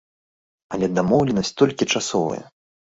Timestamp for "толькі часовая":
1.59-2.43